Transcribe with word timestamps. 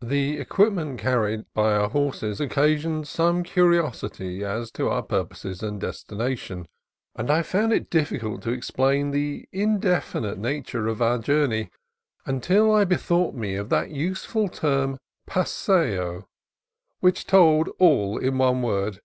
The 0.00 0.38
equipment 0.38 0.98
carried 0.98 1.44
by 1.52 1.74
our 1.74 1.90
horses 1.90 2.40
occasioned 2.40 3.06
some 3.06 3.42
curiosity 3.42 4.42
as 4.42 4.70
to 4.70 4.88
our 4.88 5.02
purposes 5.02 5.62
and 5.62 5.78
destination, 5.78 6.64
and 7.14 7.30
I 7.30 7.42
found 7.42 7.74
it 7.74 7.90
difficult 7.90 8.40
to 8.44 8.52
explain 8.52 9.10
the 9.10 9.46
indefinite 9.52 10.38
nature 10.38 10.88
of 10.88 11.02
our 11.02 11.18
journey 11.18 11.68
until 12.24 12.72
I 12.74 12.86
bethought 12.86 13.34
me 13.34 13.54
of 13.56 13.68
that 13.68 13.90
useful 13.90 14.48
term 14.48 14.96
paseo, 15.26 16.26
which 17.00 17.26
told 17.26 17.68
all 17.78 18.16
in 18.16 18.38
one 18.38 18.62
word. 18.62 19.02